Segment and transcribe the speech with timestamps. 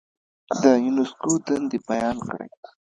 [0.61, 2.49] د یونسکو دندې بیان کړئ.